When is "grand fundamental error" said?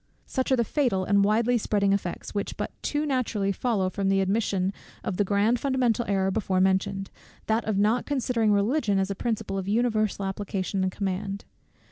5.23-6.31